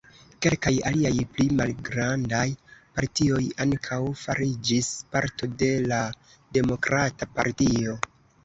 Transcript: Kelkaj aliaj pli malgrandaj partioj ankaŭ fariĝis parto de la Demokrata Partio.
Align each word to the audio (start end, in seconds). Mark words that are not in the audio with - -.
Kelkaj 0.43 0.71
aliaj 0.91 1.11
pli 1.33 1.45
malgrandaj 1.59 2.45
partioj 2.95 3.43
ankaŭ 3.67 3.99
fariĝis 4.23 4.91
parto 5.15 5.51
de 5.61 5.71
la 5.93 6.03
Demokrata 6.59 7.33
Partio. 7.39 7.99